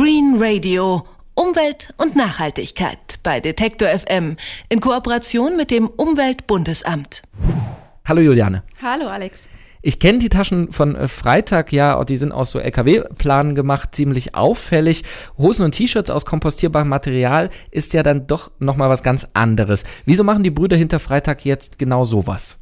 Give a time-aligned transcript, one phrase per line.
[0.00, 1.04] Green Radio
[1.34, 4.36] Umwelt und Nachhaltigkeit bei Detektor FM
[4.68, 7.22] in Kooperation mit dem Umweltbundesamt.
[8.04, 8.62] Hallo Juliane.
[8.80, 9.48] Hallo Alex.
[9.82, 14.36] Ich kenne die Taschen von äh, Freitag ja, die sind aus so LKW-Planen gemacht, ziemlich
[14.36, 15.02] auffällig.
[15.36, 19.82] Hosen und T-Shirts aus kompostierbarem Material ist ja dann doch nochmal was ganz anderes.
[20.04, 22.60] Wieso machen die Brüder hinter Freitag jetzt genau sowas?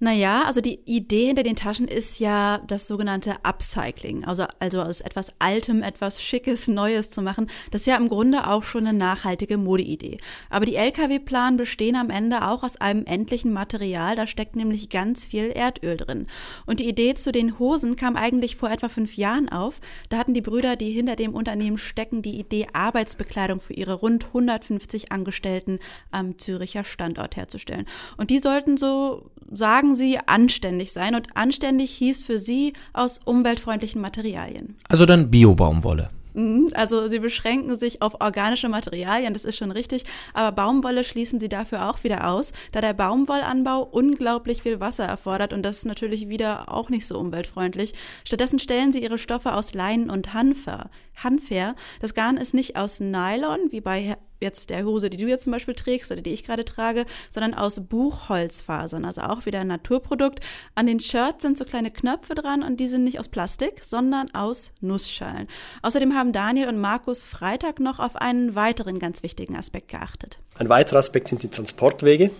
[0.00, 5.00] Naja, also die Idee hinter den Taschen ist ja das sogenannte Upcycling, also, also aus
[5.00, 7.48] etwas Altem etwas Schickes, Neues zu machen.
[7.70, 10.18] Das ist ja im Grunde auch schon eine nachhaltige Modeidee.
[10.50, 15.24] Aber die Lkw-Planen bestehen am Ende auch aus einem endlichen Material, da steckt nämlich ganz
[15.24, 16.26] viel Erdöl drin.
[16.66, 19.80] Und die Idee zu den Hosen kam eigentlich vor etwa fünf Jahren auf.
[20.08, 24.26] Da hatten die Brüder, die hinter dem Unternehmen stecken, die Idee, Arbeitsbekleidung für ihre rund
[24.26, 25.78] 150 Angestellten
[26.10, 27.86] am Züricher Standort herzustellen.
[28.16, 34.00] Und die sollten so sagen, sie anständig sein und anständig hieß für sie aus umweltfreundlichen
[34.00, 34.76] Materialien.
[34.88, 36.10] Also dann Bio-Baumwolle.
[36.34, 41.38] Mhm, also sie beschränken sich auf organische Materialien, das ist schon richtig, aber Baumwolle schließen
[41.38, 45.84] sie dafür auch wieder aus, da der Baumwollanbau unglaublich viel Wasser erfordert und das ist
[45.84, 47.92] natürlich wieder auch nicht so umweltfreundlich.
[48.24, 50.90] Stattdessen stellen sie ihre Stoffe aus Leinen und Hanfer.
[51.22, 51.76] Hanfer.
[52.00, 55.52] Das Garn ist nicht aus Nylon, wie bei jetzt der Hose, die du jetzt zum
[55.52, 60.40] Beispiel trägst oder die ich gerade trage, sondern aus Buchholzfasern, also auch wieder ein Naturprodukt.
[60.74, 64.34] An den Shirts sind so kleine Knöpfe dran und die sind nicht aus Plastik, sondern
[64.34, 65.48] aus Nussschalen.
[65.82, 70.38] Außerdem haben Daniel und Markus Freitag noch auf einen weiteren ganz wichtigen Aspekt geachtet.
[70.56, 72.30] Ein weiterer Aspekt sind die Transportwege.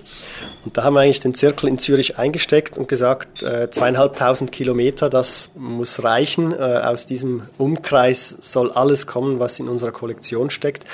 [0.65, 5.11] Und da haben wir eigentlich den Zirkel in Zürich eingesteckt und gesagt, äh, zweieinhalbtausend Kilometer,
[5.11, 6.53] das muss reichen.
[6.53, 10.85] Äh, aus diesem Umkreis soll alles kommen, was in unserer Kollektion steckt.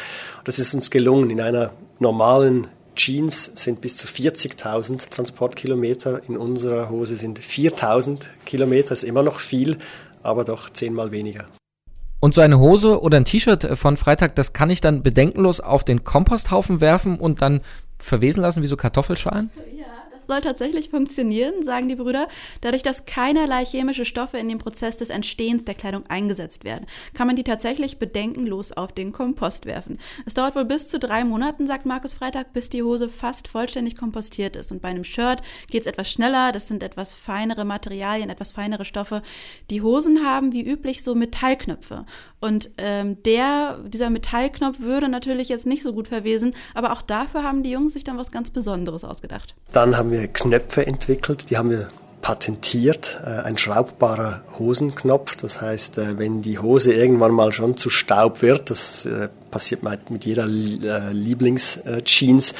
[0.50, 1.30] Das ist uns gelungen.
[1.30, 1.70] In einer
[2.00, 6.22] normalen Jeans sind bis zu 40.000 Transportkilometer.
[6.28, 8.88] In unserer Hose sind 4.000 Kilometer.
[8.88, 9.78] Das ist immer noch viel,
[10.24, 11.46] aber doch zehnmal weniger.
[12.18, 15.84] Und so eine Hose oder ein T-Shirt von Freitag, das kann ich dann bedenkenlos auf
[15.84, 17.60] den Komposthaufen werfen und dann
[17.98, 19.50] verwesen lassen wie so Kartoffelschalen?
[19.78, 19.99] Ja
[20.30, 22.28] soll tatsächlich funktionieren, sagen die Brüder.
[22.60, 27.26] Dadurch, dass keinerlei chemische Stoffe in den Prozess des Entstehens der Kleidung eingesetzt werden, kann
[27.26, 29.98] man die tatsächlich bedenkenlos auf den Kompost werfen.
[30.26, 33.96] Es dauert wohl bis zu drei Monaten, sagt Markus Freitag, bis die Hose fast vollständig
[33.96, 34.70] kompostiert ist.
[34.70, 36.52] Und bei einem Shirt geht es etwas schneller.
[36.52, 39.22] Das sind etwas feinere Materialien, etwas feinere Stoffe.
[39.68, 42.06] Die Hosen haben wie üblich so Metallknöpfe.
[42.38, 47.42] Und ähm, der, dieser Metallknopf würde natürlich jetzt nicht so gut verwesen, aber auch dafür
[47.42, 49.56] haben die Jungs sich dann was ganz Besonderes ausgedacht.
[49.72, 51.88] Dann haben wir Knöpfe entwickelt, die haben wir
[52.22, 55.36] patentiert, äh, ein schraubbarer Hosenknopf.
[55.36, 59.82] Das heißt, äh, wenn die Hose irgendwann mal schon zu Staub wird, das äh, passiert
[60.10, 62.54] mit jeder Lieblingsjeans,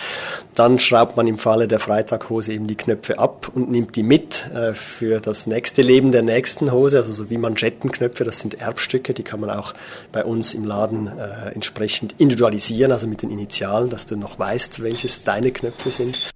[0.56, 4.43] dann schraubt man im Falle der Freitaghose eben die Knöpfe ab und nimmt die mit
[4.75, 9.22] für das nächste Leben der nächsten Hose, also so wie Manschettenknöpfe, das sind Erbstücke, die
[9.22, 9.72] kann man auch
[10.10, 11.12] bei uns im Laden
[11.54, 16.30] entsprechend individualisieren, also mit den Initialen, dass du noch weißt, welches deine Knöpfe sind.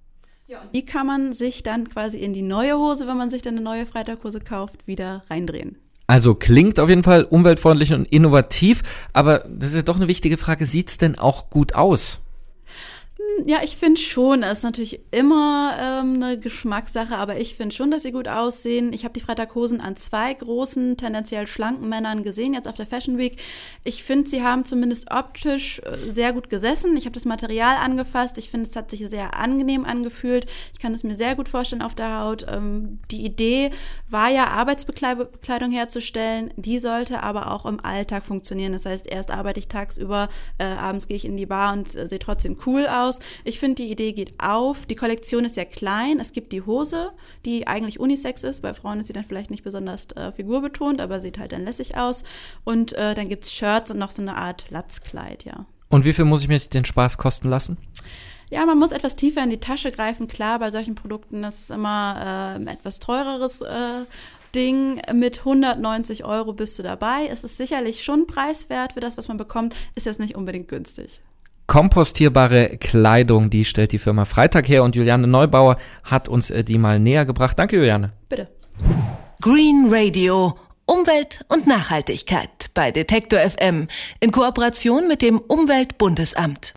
[0.47, 3.41] Ja, und die kann man sich dann quasi in die neue Hose, wenn man sich
[3.41, 5.77] dann eine neue Freitaghose kauft, wieder reindrehen.
[6.05, 10.37] Also klingt auf jeden Fall umweltfreundlich und innovativ, aber das ist ja doch eine wichtige
[10.37, 12.21] Frage, sieht es denn auch gut aus?
[13.43, 14.43] Ja, ich finde schon.
[14.43, 18.93] Es ist natürlich immer ähm, eine Geschmackssache, aber ich finde schon, dass sie gut aussehen.
[18.93, 23.17] Ich habe die Freitaghosen an zwei großen, tendenziell schlanken Männern gesehen, jetzt auf der Fashion
[23.17, 23.37] Week.
[23.83, 26.95] Ich finde, sie haben zumindest optisch äh, sehr gut gesessen.
[26.95, 28.37] Ich habe das Material angefasst.
[28.37, 30.45] Ich finde, es hat sich sehr angenehm angefühlt.
[30.71, 32.45] Ich kann es mir sehr gut vorstellen auf der Haut.
[32.47, 33.71] Ähm, die Idee
[34.09, 36.53] war ja, Arbeitsbekleidung herzustellen.
[36.55, 38.71] Die sollte aber auch im Alltag funktionieren.
[38.71, 42.07] Das heißt, erst arbeite ich tagsüber, äh, abends gehe ich in die Bar und äh,
[42.07, 43.19] sehe trotzdem cool aus.
[43.43, 44.85] Ich finde, die Idee geht auf.
[44.85, 46.19] Die Kollektion ist sehr klein.
[46.19, 47.11] Es gibt die Hose,
[47.45, 48.61] die eigentlich Unisex ist.
[48.61, 51.97] Bei Frauen ist sie dann vielleicht nicht besonders äh, figurbetont, aber sieht halt dann lässig
[51.97, 52.23] aus.
[52.63, 55.65] Und äh, dann gibt es Shirts und noch so eine Art Latzkleid, ja.
[55.89, 57.77] Und wie viel muss ich mir den Spaß kosten lassen?
[58.49, 60.27] Ja, man muss etwas tiefer in die Tasche greifen.
[60.27, 64.05] Klar, bei solchen Produkten das ist immer äh, etwas teureres äh,
[64.53, 65.01] Ding.
[65.13, 67.27] Mit 190 Euro bist du dabei.
[67.29, 69.75] Es ist sicherlich schon preiswert für das, was man bekommt.
[69.95, 71.21] Ist jetzt nicht unbedingt günstig.
[71.75, 75.75] Kompostierbare Kleidung, die stellt die Firma Freitag her und Juliane Neubauer
[76.05, 77.59] hat uns äh, die mal näher gebracht.
[77.59, 78.13] Danke, Juliane.
[78.29, 78.47] Bitte.
[79.41, 80.57] Green Radio.
[80.85, 83.89] Umwelt und Nachhaltigkeit bei Detektor FM
[84.21, 86.73] in Kooperation mit dem Umweltbundesamt.